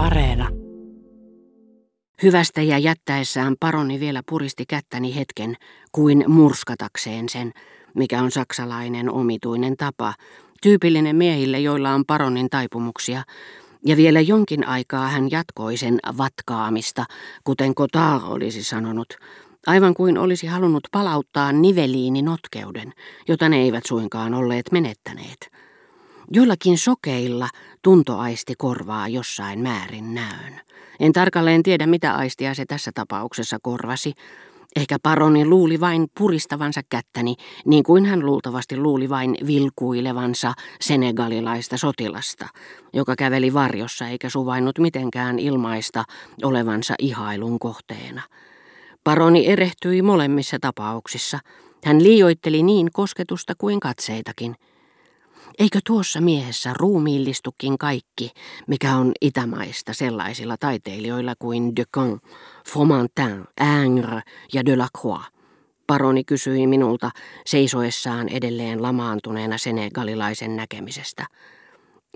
Areena. 0.00 0.48
Hyvästä 2.22 2.62
ja 2.62 2.78
jättäessään 2.78 3.54
paroni 3.60 4.00
vielä 4.00 4.22
puristi 4.28 4.64
kättäni 4.68 5.16
hetken, 5.16 5.56
kuin 5.92 6.24
murskatakseen 6.26 7.28
sen, 7.28 7.52
mikä 7.94 8.22
on 8.22 8.30
saksalainen 8.30 9.10
omituinen 9.10 9.76
tapa, 9.76 10.14
tyypillinen 10.62 11.16
miehille, 11.16 11.60
joilla 11.60 11.90
on 11.90 12.04
paronin 12.06 12.50
taipumuksia, 12.50 13.22
ja 13.86 13.96
vielä 13.96 14.20
jonkin 14.20 14.66
aikaa 14.66 15.08
hän 15.08 15.30
jatkoi 15.30 15.76
sen 15.76 15.98
vatkaamista, 16.18 17.04
kuten 17.44 17.74
Kotar 17.74 18.20
olisi 18.24 18.62
sanonut, 18.64 19.18
aivan 19.66 19.94
kuin 19.94 20.18
olisi 20.18 20.46
halunnut 20.46 20.88
palauttaa 20.92 21.52
notkeuden, 22.22 22.92
jota 23.28 23.48
ne 23.48 23.56
eivät 23.56 23.86
suinkaan 23.86 24.34
olleet 24.34 24.72
menettäneet. 24.72 25.50
Joillakin 26.32 26.78
sokeilla 26.78 27.48
tuntoaisti 27.82 28.54
korvaa 28.58 29.08
jossain 29.08 29.60
määrin 29.60 30.14
näön. 30.14 30.60
En 31.00 31.12
tarkalleen 31.12 31.62
tiedä, 31.62 31.86
mitä 31.86 32.14
aistia 32.14 32.54
se 32.54 32.64
tässä 32.64 32.90
tapauksessa 32.94 33.58
korvasi. 33.62 34.12
Ehkä 34.76 34.96
paroni 35.02 35.46
luuli 35.46 35.80
vain 35.80 36.06
puristavansa 36.18 36.80
kättäni, 36.88 37.34
niin 37.66 37.84
kuin 37.84 38.06
hän 38.06 38.26
luultavasti 38.26 38.76
luuli 38.76 39.08
vain 39.08 39.36
vilkuilevansa 39.46 40.52
senegalilaista 40.80 41.76
sotilasta, 41.76 42.46
joka 42.92 43.16
käveli 43.16 43.54
varjossa 43.54 44.08
eikä 44.08 44.28
suvainnut 44.28 44.78
mitenkään 44.78 45.38
ilmaista 45.38 46.04
olevansa 46.42 46.94
ihailun 46.98 47.58
kohteena. 47.58 48.22
Paroni 49.04 49.46
erehtyi 49.46 50.02
molemmissa 50.02 50.58
tapauksissa. 50.60 51.38
Hän 51.84 52.02
liioitteli 52.02 52.62
niin 52.62 52.88
kosketusta 52.92 53.54
kuin 53.58 53.80
katseitakin– 53.80 54.54
Eikö 55.60 55.78
tuossa 55.86 56.20
miehessä 56.20 56.74
ruumiillistukin 56.78 57.78
kaikki, 57.78 58.30
mikä 58.66 58.96
on 58.96 59.12
itämaista 59.20 59.92
sellaisilla 59.92 60.56
taiteilijoilla 60.56 61.34
kuin 61.38 61.76
Decamp, 61.76 62.24
Fromentin, 62.68 63.44
Ingres 63.84 64.22
ja 64.52 64.66
Delacroix? 64.66 65.24
Paroni 65.86 66.24
kysyi 66.24 66.66
minulta 66.66 67.10
seisoessaan 67.46 68.28
edelleen 68.28 68.82
lamaantuneena 68.82 69.58
senegalilaisen 69.58 70.56
näkemisestä. 70.56 71.26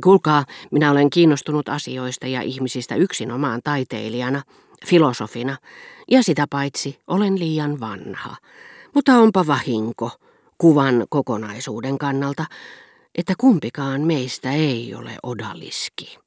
Kuulkaa, 0.03 0.45
minä 0.71 0.91
olen 0.91 1.11
kiinnostunut 1.11 1.69
asioista 1.69 2.27
ja 2.27 2.43
ihmisistä 2.43 2.95
yksinomaan 2.95 3.61
taiteilijana, 3.65 4.43
filosofina, 4.87 5.57
ja 6.11 6.23
sitä 6.23 6.47
paitsi 6.51 6.99
olen 7.07 7.39
liian 7.39 7.81
vanha. 7.81 8.37
Mutta 8.95 9.13
onpa 9.13 9.47
vahinko 9.47 10.11
kuvan 10.59 11.07
kokonaisuuden 11.09 11.99
kannalta, 11.99 12.45
että 13.19 13.35
kumpikaan 13.39 14.01
meistä 14.01 14.53
ei 14.53 14.95
ole 14.95 15.17
odaliski. 15.23 16.19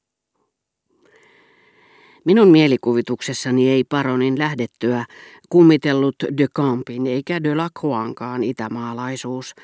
Minun 2.25 2.47
mielikuvituksessani 2.47 3.69
ei 3.69 3.83
paronin 3.83 4.39
lähdettyä 4.39 5.05
kummitellut 5.49 6.15
de 6.37 6.47
Campin 6.47 7.07
eikä 7.07 7.43
de 7.43 7.55
la 7.55 7.69
Croixankaan 7.79 8.43
itämaalaisuus, 8.43 9.55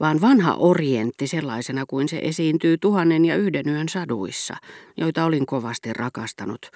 vaan 0.00 0.20
vanha 0.20 0.54
orientti 0.54 1.26
sellaisena 1.26 1.84
kuin 1.86 2.08
se 2.08 2.20
esiintyy 2.22 2.78
tuhannen 2.78 3.24
ja 3.24 3.36
yhden 3.36 3.68
yön 3.68 3.88
saduissa, 3.88 4.56
joita 4.96 5.24
olin 5.24 5.46
kovasti 5.46 5.92
rakastanut, 5.92 6.70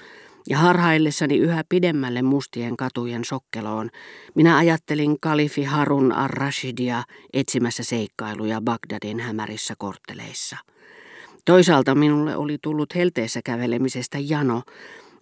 harhaillessani 0.54 1.36
yhä 1.36 1.64
pidemmälle 1.68 2.22
mustien 2.22 2.76
katujen 2.76 3.24
sokkeloon, 3.24 3.90
minä 4.34 4.56
ajattelin 4.56 5.20
kalifi 5.20 5.64
Harun 5.64 6.12
ar-Rashidia 6.12 7.02
etsimässä 7.32 7.82
seikkailuja 7.84 8.60
Bagdadin 8.60 9.20
hämärissä 9.20 9.74
kortteleissa. 9.78 10.56
Toisaalta 11.44 11.94
minulle 11.94 12.36
oli 12.36 12.58
tullut 12.62 12.94
helteessä 12.94 13.40
kävelemisestä 13.44 14.18
jano, 14.20 14.62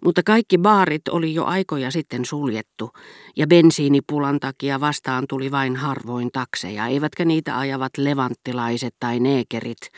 mutta 0.05 0.23
kaikki 0.23 0.57
baarit 0.57 1.07
oli 1.07 1.33
jo 1.33 1.45
aikoja 1.45 1.91
sitten 1.91 2.25
suljettu, 2.25 2.91
ja 3.35 3.47
bensiinipulan 3.47 4.39
takia 4.39 4.79
vastaan 4.79 5.25
tuli 5.29 5.51
vain 5.51 5.75
harvoin 5.75 6.29
takseja, 6.31 6.87
eivätkä 6.87 7.25
niitä 7.25 7.59
ajavat 7.59 7.91
levanttilaiset 7.97 8.95
tai 8.99 9.19
neekerit 9.19 9.89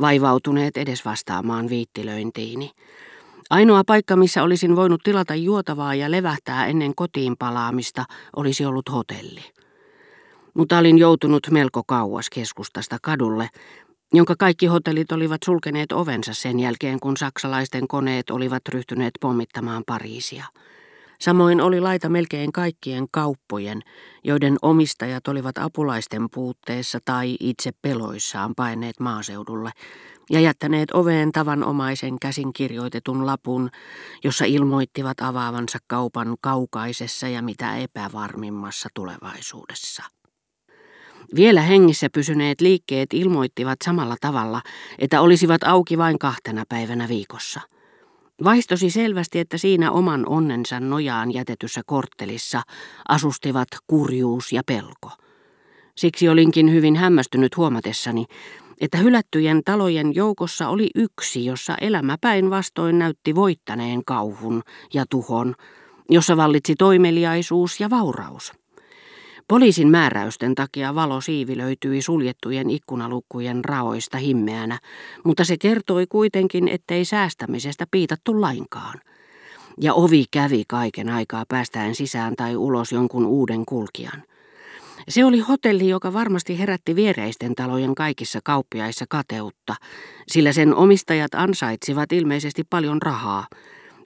vaivautuneet 0.00 0.76
edes 0.76 1.04
vastaamaan 1.04 1.68
viittilöintiini. 1.68 2.70
Ainoa 3.50 3.82
paikka, 3.86 4.16
missä 4.16 4.42
olisin 4.42 4.76
voinut 4.76 5.00
tilata 5.04 5.34
juotavaa 5.34 5.94
ja 5.94 6.10
levähtää 6.10 6.66
ennen 6.66 6.94
kotiin 6.94 7.36
palaamista, 7.38 8.04
olisi 8.36 8.64
ollut 8.64 8.92
hotelli. 8.92 9.44
Mutta 10.54 10.78
olin 10.78 10.98
joutunut 10.98 11.46
melko 11.50 11.82
kauas 11.86 12.30
keskustasta 12.30 12.96
kadulle, 13.02 13.48
jonka 14.12 14.34
kaikki 14.38 14.66
hotellit 14.66 15.12
olivat 15.12 15.40
sulkeneet 15.44 15.92
ovensa 15.92 16.34
sen 16.34 16.60
jälkeen, 16.60 17.00
kun 17.00 17.16
saksalaisten 17.16 17.88
koneet 17.88 18.30
olivat 18.30 18.68
ryhtyneet 18.68 19.14
pommittamaan 19.20 19.82
Pariisia. 19.86 20.44
Samoin 21.20 21.60
oli 21.60 21.80
laita 21.80 22.08
melkein 22.08 22.52
kaikkien 22.52 23.06
kauppojen, 23.10 23.82
joiden 24.24 24.56
omistajat 24.62 25.28
olivat 25.28 25.58
apulaisten 25.58 26.26
puutteessa 26.34 26.98
tai 27.04 27.36
itse 27.40 27.70
peloissaan 27.82 28.54
paineet 28.54 29.00
maaseudulle, 29.00 29.70
ja 30.30 30.40
jättäneet 30.40 30.90
oveen 30.90 31.32
tavanomaisen 31.32 32.18
käsin 32.20 32.52
kirjoitetun 32.52 33.26
lapun, 33.26 33.70
jossa 34.24 34.44
ilmoittivat 34.44 35.20
avaavansa 35.20 35.78
kaupan 35.86 36.36
kaukaisessa 36.40 37.28
ja 37.28 37.42
mitä 37.42 37.76
epävarmimmassa 37.76 38.88
tulevaisuudessa. 38.94 40.02
Vielä 41.34 41.60
hengissä 41.60 42.08
pysyneet 42.10 42.60
liikkeet 42.60 43.08
ilmoittivat 43.12 43.78
samalla 43.84 44.16
tavalla, 44.20 44.62
että 44.98 45.20
olisivat 45.20 45.62
auki 45.64 45.98
vain 45.98 46.18
kahtena 46.18 46.64
päivänä 46.68 47.08
viikossa. 47.08 47.60
Vaistosi 48.44 48.90
selvästi, 48.90 49.38
että 49.38 49.58
siinä 49.58 49.90
oman 49.90 50.28
onnensa 50.28 50.80
nojaan 50.80 51.34
jätetyssä 51.34 51.80
korttelissa 51.86 52.62
asustivat 53.08 53.68
kurjuus 53.86 54.52
ja 54.52 54.62
pelko. 54.66 55.10
Siksi 55.96 56.28
olinkin 56.28 56.72
hyvin 56.72 56.96
hämmästynyt 56.96 57.56
huomatessani, 57.56 58.24
että 58.80 58.98
hylättyjen 58.98 59.62
talojen 59.64 60.14
joukossa 60.14 60.68
oli 60.68 60.90
yksi, 60.94 61.44
jossa 61.44 61.74
elämä 61.80 62.16
päinvastoin 62.20 62.98
näytti 62.98 63.34
voittaneen 63.34 64.04
kauhun 64.04 64.62
ja 64.94 65.04
tuhon, 65.10 65.54
jossa 66.10 66.36
vallitsi 66.36 66.74
toimeliaisuus 66.74 67.80
ja 67.80 67.90
vauraus. 67.90 68.52
Poliisin 69.48 69.88
määräysten 69.88 70.54
takia 70.54 70.94
valo 70.94 71.20
siivilöityi 71.20 72.02
suljettujen 72.02 72.70
ikkunalukkujen 72.70 73.64
raoista 73.64 74.18
himmeänä, 74.18 74.78
mutta 75.24 75.44
se 75.44 75.56
kertoi 75.56 76.06
kuitenkin, 76.06 76.68
ettei 76.68 77.04
säästämisestä 77.04 77.86
piitattu 77.90 78.40
lainkaan. 78.40 79.00
Ja 79.80 79.94
ovi 79.94 80.24
kävi 80.30 80.64
kaiken 80.68 81.08
aikaa 81.08 81.44
päästään 81.48 81.94
sisään 81.94 82.36
tai 82.36 82.56
ulos 82.56 82.92
jonkun 82.92 83.26
uuden 83.26 83.64
kulkijan. 83.66 84.22
Se 85.08 85.24
oli 85.24 85.38
hotelli, 85.38 85.88
joka 85.88 86.12
varmasti 86.12 86.58
herätti 86.58 86.96
viereisten 86.96 87.54
talojen 87.54 87.94
kaikissa 87.94 88.40
kauppiaissa 88.44 89.04
kateutta, 89.08 89.74
sillä 90.28 90.52
sen 90.52 90.74
omistajat 90.74 91.34
ansaitsivat 91.34 92.12
ilmeisesti 92.12 92.64
paljon 92.70 93.02
rahaa, 93.02 93.46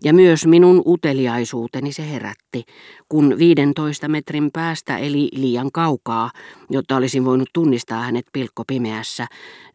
ja 0.05 0.15
myös 0.15 0.47
minun 0.47 0.83
uteliaisuuteni 0.87 1.93
se 1.93 2.11
herätti, 2.11 2.65
kun 3.09 3.39
15 3.39 4.09
metrin 4.09 4.51
päästä 4.53 4.99
eli 4.99 5.29
liian 5.33 5.73
kaukaa, 5.73 6.31
jotta 6.71 6.97
olisin 6.97 7.25
voinut 7.25 7.49
tunnistaa 7.55 8.03
hänet 8.03 8.27
pilkkopimeässä, 8.33 9.27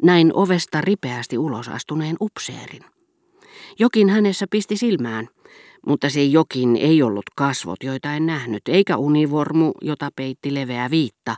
näin 0.03 0.31
ovesta 0.33 0.81
ripeästi 0.81 1.37
ulos 1.37 1.69
astuneen 1.69 2.15
upseerin. 2.21 2.81
Jokin 3.79 4.09
hänessä 4.09 4.45
pisti 4.51 4.77
silmään, 4.77 5.27
mutta 5.87 6.09
se 6.09 6.23
jokin 6.23 6.75
ei 6.75 7.01
ollut 7.01 7.25
kasvot, 7.35 7.83
joita 7.83 8.13
en 8.13 8.25
nähnyt, 8.25 8.61
eikä 8.67 8.97
univormu, 8.97 9.71
jota 9.81 10.09
peitti 10.15 10.53
leveä 10.53 10.89
viitta, 10.91 11.35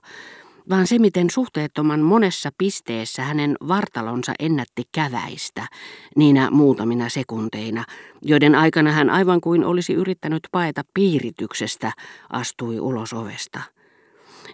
vaan 0.70 0.88
se, 0.88 1.00
miten 1.00 1.30
suhteettoman 1.30 2.00
monessa 2.00 2.50
pisteessä 2.58 3.24
hänen 3.24 3.56
vartalonsa 3.68 4.34
ennätti 4.40 4.84
käväistä 4.92 5.68
niinä 6.16 6.52
muutamina 6.52 7.10
sekunteina, 7.10 7.84
joiden 8.22 8.56
aikana 8.56 8.92
hän 8.92 9.10
aivan 9.10 9.42
kuin 9.42 9.66
olisi 9.66 9.94
yrittänyt 9.94 10.48
paeta 10.52 10.82
piirityksestä, 10.94 11.92
astui 12.30 12.80
ulos 12.80 13.14
ovesta. 13.14 13.62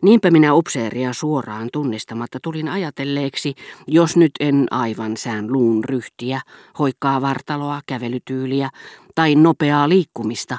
Niinpä 0.01 0.31
minä 0.31 0.54
upseeria 0.54 1.13
suoraan 1.13 1.69
tunnistamatta 1.74 2.39
tulin 2.44 2.69
ajatelleeksi, 2.69 3.54
jos 3.88 4.18
nyt 4.18 4.31
en 4.39 4.68
aivan 4.71 5.18
sään 5.18 5.54
luun 5.54 5.83
ryhtiä, 5.83 6.42
hoikkaa 6.80 7.21
vartaloa, 7.21 7.81
kävelytyyliä 7.86 8.69
tai 9.16 9.36
nopeaa 9.36 9.89
liikkumista, 9.89 10.57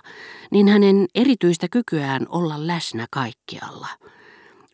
niin 0.50 0.68
hänen 0.68 1.06
erityistä 1.14 1.66
kykyään 1.70 2.26
olla 2.28 2.66
läsnä 2.66 3.06
kaikkialla. 3.10 3.88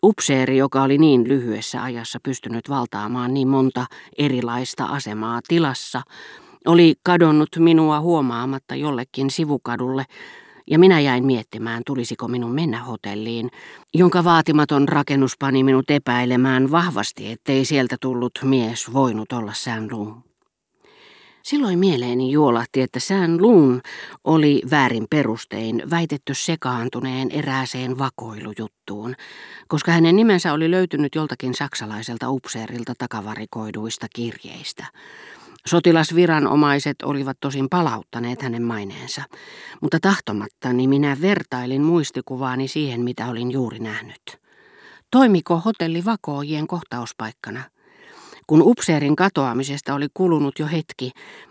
Upseeri, 0.03 0.57
joka 0.57 0.83
oli 0.83 0.99
niin 0.99 1.29
lyhyessä 1.29 1.83
ajassa 1.83 2.19
pystynyt 2.23 2.69
valtaamaan 2.69 3.35
niin 3.35 3.49
monta 3.49 3.87
erilaista 4.19 4.85
asemaa 4.85 5.41
tilassa, 5.49 6.03
oli 6.67 6.95
kadonnut 7.03 7.49
minua 7.59 8.01
huomaamatta 8.01 8.75
jollekin 8.75 9.31
sivukadulle, 9.31 10.05
ja 10.71 10.79
minä 10.79 11.01
jäin 11.01 11.27
miettimään, 11.27 11.83
tulisiko 11.87 12.29
minun 12.29 12.55
mennä 12.55 12.85
hotelliin, 12.85 13.51
jonka 13.95 14.25
vaatimaton 14.25 14.89
rakennus 14.89 15.35
pani 15.39 15.65
minut 15.65 15.91
epäilemään 15.91 16.71
vahvasti, 16.71 17.31
ettei 17.33 17.65
sieltä 17.65 17.97
tullut 18.01 18.33
mies 18.45 18.93
voinut 18.93 19.33
olla 19.33 19.53
Saint 19.55 19.93
Silloin 21.43 21.79
mieleeni 21.79 22.31
juolahti, 22.31 22.83
että 22.83 23.01
Sään 23.01 23.43
Luun 23.43 23.81
oli 24.25 24.63
väärin 24.71 25.07
perustein 25.11 25.83
väitetty 25.91 26.35
sekaantuneen 26.35 27.31
erääseen 27.31 27.99
vakoilujuttuun, 27.99 29.15
koska 29.69 29.93
hänen 29.93 30.17
nimensä 30.17 30.53
oli 30.53 30.71
löytynyt 30.71 31.15
joltakin 31.15 31.55
saksalaiselta 31.55 32.31
upseerilta 32.31 32.93
takavarikoiduista 32.99 34.07
kirjeistä. 34.15 34.87
Sotilasviranomaiset 35.67 37.03
olivat 37.03 37.37
tosin 37.41 37.69
palauttaneet 37.69 38.43
hänen 38.43 38.63
maineensa, 38.63 39.23
mutta 39.83 39.99
tahtomattani 40.03 40.89
minä 40.89 41.17
vertailin 41.21 41.83
muistikuvaani 41.83 42.69
siihen, 42.69 43.01
mitä 43.01 43.27
olin 43.27 43.51
juuri 43.51 43.79
nähnyt. 43.79 44.41
Toimiko 45.11 45.57
hotelli 45.61 46.05
vakoojien 46.05 46.67
kohtauspaikkana? 46.67 47.63
Kun 48.51 48.63
upseerin 48.63 49.17
katoamisesta 49.17 49.95
oli 49.95 50.07
kulunut 50.15 50.59
jo 50.59 50.67
hetki, 50.67 51.11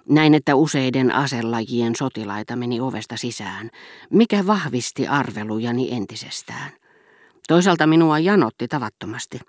näin 0.10 0.34
että 0.34 0.56
useiden 0.56 1.16
aselajien 1.16 1.96
sotilaita 1.96 2.56
meni 2.56 2.80
ovesta 2.80 3.18
sisään, 3.18 3.70
mikä 4.10 4.48
vahvisti 4.48 5.08
arvelujani 5.08 5.92
entisestään. 5.92 6.72
Toisaalta 7.48 7.88
minua 7.88 8.20
janotti 8.20 8.68
tavattomasti. 8.68 9.40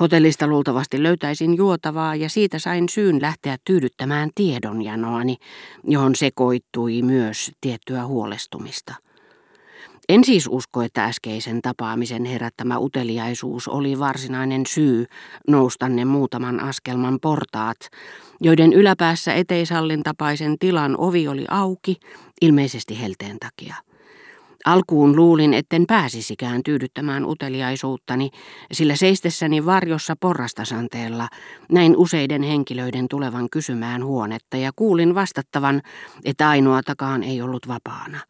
Hotellista 0.00 0.46
luultavasti 0.46 1.02
löytäisin 1.02 1.56
juotavaa 1.56 2.14
ja 2.14 2.28
siitä 2.28 2.58
sain 2.58 2.88
syyn 2.88 3.22
lähteä 3.22 3.56
tyydyttämään 3.64 4.30
tiedonjanoani, 4.34 5.36
johon 5.84 6.14
sekoittui 6.14 7.02
myös 7.02 7.52
tiettyä 7.60 8.06
huolestumista. 8.06 8.94
En 10.12 10.24
siis 10.24 10.48
usko, 10.50 10.82
että 10.82 11.04
äskeisen 11.04 11.62
tapaamisen 11.62 12.24
herättämä 12.24 12.78
uteliaisuus 12.78 13.68
oli 13.68 13.98
varsinainen 13.98 14.66
syy 14.66 15.06
noustanne 15.48 16.04
muutaman 16.04 16.60
askelman 16.60 17.18
portaat, 17.20 17.78
joiden 18.40 18.72
yläpäässä 18.72 19.34
eteisallin 19.34 20.02
tapaisen 20.02 20.58
tilan 20.58 20.94
ovi 20.98 21.28
oli 21.28 21.44
auki, 21.50 21.96
ilmeisesti 22.40 23.00
helteen 23.00 23.36
takia. 23.38 23.74
Alkuun 24.64 25.16
luulin, 25.16 25.54
etten 25.54 25.84
pääsisikään 25.86 26.62
tyydyttämään 26.62 27.24
uteliaisuuttani, 27.24 28.30
sillä 28.72 28.96
seistessäni 28.96 29.66
varjossa 29.66 30.16
porrastasanteella 30.20 31.28
näin 31.72 31.96
useiden 31.96 32.42
henkilöiden 32.42 33.08
tulevan 33.08 33.48
kysymään 33.50 34.04
huonetta 34.04 34.56
ja 34.56 34.70
kuulin 34.76 35.14
vastattavan, 35.14 35.82
että 36.24 36.48
ainoatakaan 36.48 37.22
ei 37.22 37.42
ollut 37.42 37.68
vapaana. 37.68 38.20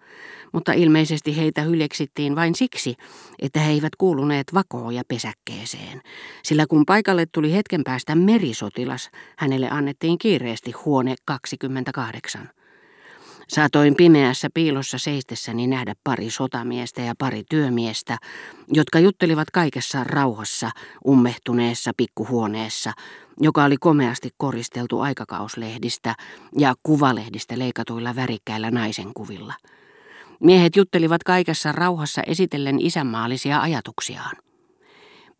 Mutta 0.52 0.72
ilmeisesti 0.72 1.36
heitä 1.36 1.62
hyljeksittiin 1.62 2.36
vain 2.36 2.54
siksi, 2.54 2.94
että 3.38 3.60
he 3.60 3.70
eivät 3.70 3.96
kuuluneet 3.96 4.46
vakooja 4.54 5.02
pesäkkeeseen, 5.08 6.00
sillä 6.42 6.66
kun 6.66 6.86
paikalle 6.86 7.26
tuli 7.32 7.52
hetken 7.52 7.84
päästä 7.84 8.14
merisotilas, 8.14 9.10
hänelle 9.38 9.70
annettiin 9.70 10.18
kiireesti 10.18 10.72
huone 10.72 11.14
28. 11.24 12.61
Saatoin 13.54 13.94
pimeässä 13.94 14.48
piilossa 14.54 14.98
seistessäni 14.98 15.66
nähdä 15.66 15.94
pari 16.04 16.30
sotamiestä 16.30 17.00
ja 17.00 17.14
pari 17.18 17.42
työmiestä, 17.50 18.18
jotka 18.68 18.98
juttelivat 18.98 19.50
kaikessa 19.50 20.04
rauhassa 20.04 20.70
ummehtuneessa 21.08 21.90
pikkuhuoneessa, 21.96 22.92
joka 23.40 23.64
oli 23.64 23.76
komeasti 23.76 24.30
koristeltu 24.36 25.00
aikakauslehdistä 25.00 26.14
ja 26.58 26.74
kuvalehdistä 26.82 27.58
leikatuilla 27.58 28.16
värikkäillä 28.16 28.70
naisen 28.70 29.14
kuvilla. 29.14 29.54
Miehet 30.40 30.76
juttelivat 30.76 31.24
kaikessa 31.24 31.72
rauhassa 31.72 32.22
esitellen 32.26 32.80
isänmaallisia 32.80 33.60
ajatuksiaan. 33.60 34.36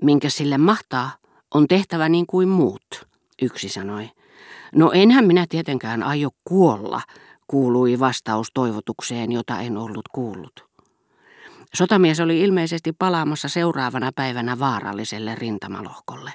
Minkä 0.03 0.29
sille 0.31 0.59
mahtaa, 0.59 1.11
on 1.55 1.69
tehtävä 1.69 2.09
niin 2.09 2.27
kuin 2.27 2.49
muut, 2.49 3.07
yksi 3.43 3.69
sanoi. 3.69 4.11
No 4.75 4.91
enhän 4.95 5.27
minä 5.27 5.47
tietenkään 5.49 6.03
aio 6.03 6.31
kuolla, 6.45 7.01
kuului 7.53 7.99
vastaus 7.99 8.49
toivotukseen, 8.55 9.33
jota 9.33 9.61
en 9.61 9.77
ollut 9.77 10.09
kuullut. 10.13 10.65
Sotamies 11.75 12.21
oli 12.21 12.41
ilmeisesti 12.41 12.93
palaamassa 12.93 13.49
seuraavana 13.49 14.11
päivänä 14.15 14.59
vaaralliselle 14.59 15.35
rintamalohkolle. 15.35 16.33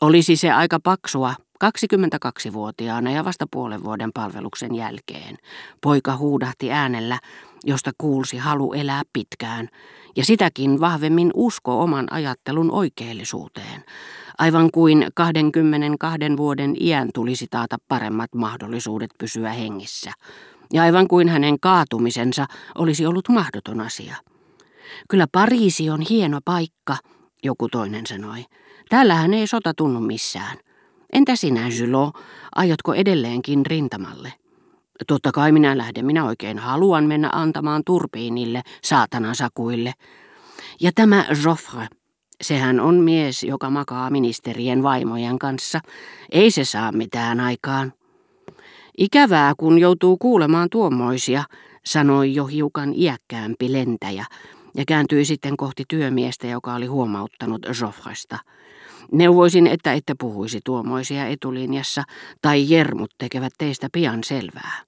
Olisi 0.00 0.36
se 0.36 0.52
aika 0.52 0.80
paksua 0.80 1.34
22-vuotiaana 1.64 3.10
ja 3.10 3.24
vasta 3.24 3.46
puolen 3.50 3.84
vuoden 3.84 4.10
palveluksen 4.14 4.74
jälkeen. 4.74 5.36
Poika 5.80 6.16
huudahti 6.16 6.72
äänellä, 6.72 7.18
josta 7.64 7.90
kuulsi 7.98 8.36
halu 8.36 8.72
elää 8.72 9.02
pitkään, 9.12 9.68
ja 10.16 10.24
sitäkin 10.24 10.80
vahvemmin 10.80 11.30
usko 11.34 11.82
oman 11.82 12.12
ajattelun 12.12 12.70
oikeellisuuteen, 12.70 13.84
aivan 14.38 14.70
kuin 14.70 15.06
22 15.14 16.20
vuoden 16.36 16.74
iän 16.80 17.08
tulisi 17.14 17.46
taata 17.50 17.76
paremmat 17.88 18.34
mahdollisuudet 18.34 19.10
pysyä 19.18 19.52
hengissä, 19.52 20.12
ja 20.72 20.82
aivan 20.82 21.08
kuin 21.08 21.28
hänen 21.28 21.60
kaatumisensa 21.60 22.46
olisi 22.74 23.06
ollut 23.06 23.28
mahdoton 23.28 23.80
asia. 23.80 24.16
Kyllä 25.08 25.26
Pariisi 25.32 25.90
on 25.90 26.00
hieno 26.00 26.40
paikka, 26.44 26.96
joku 27.42 27.68
toinen 27.68 28.06
sanoi. 28.06 28.44
Täällähän 28.88 29.34
ei 29.34 29.46
sota 29.46 29.72
tunnu 29.76 30.00
missään. 30.00 30.56
Entä 31.12 31.36
sinä, 31.36 31.68
Julo, 31.68 32.12
aiotko 32.54 32.94
edelleenkin 32.94 33.66
rintamalle? 33.66 34.32
Totta 35.06 35.32
kai 35.32 35.52
minä 35.52 35.78
lähden, 35.78 36.06
minä 36.06 36.24
oikein 36.24 36.58
haluan 36.58 37.04
mennä 37.04 37.30
antamaan 37.32 37.82
turpiinille, 37.86 38.62
saatana 38.84 39.34
sakuille. 39.34 39.92
Ja 40.80 40.90
tämä 40.94 41.24
Joffre, 41.44 41.88
sehän 42.44 42.80
on 42.80 42.94
mies, 42.94 43.42
joka 43.42 43.70
makaa 43.70 44.10
ministerien 44.10 44.82
vaimojen 44.82 45.38
kanssa. 45.38 45.80
Ei 46.32 46.50
se 46.50 46.64
saa 46.64 46.92
mitään 46.92 47.40
aikaan. 47.40 47.92
Ikävää, 48.98 49.54
kun 49.58 49.78
joutuu 49.78 50.16
kuulemaan 50.16 50.70
tuommoisia, 50.70 51.44
sanoi 51.86 52.34
jo 52.34 52.46
hiukan 52.46 52.92
iäkkäämpi 52.96 53.72
lentäjä 53.72 54.24
ja 54.76 54.84
kääntyi 54.86 55.24
sitten 55.24 55.56
kohti 55.56 55.84
työmiestä, 55.88 56.46
joka 56.46 56.74
oli 56.74 56.86
huomauttanut 56.86 57.66
Joffresta. 57.80 58.38
Neuvoisin, 59.12 59.66
että 59.66 59.92
ette 59.92 60.14
puhuisi 60.20 60.60
tuomoisia 60.64 61.26
etulinjassa, 61.26 62.02
tai 62.42 62.70
jermut 62.70 63.10
tekevät 63.18 63.52
teistä 63.58 63.88
pian 63.92 64.24
selvää. 64.24 64.82